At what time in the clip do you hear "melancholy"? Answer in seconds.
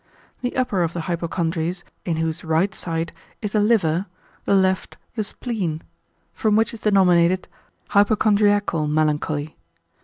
8.87-9.57